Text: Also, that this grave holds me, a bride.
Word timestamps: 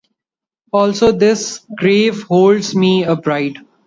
Also, 0.73 1.11
that 1.11 1.19
this 1.19 1.59
grave 1.77 2.23
holds 2.23 2.73
me, 2.75 3.03
a 3.03 3.15
bride. 3.15 3.57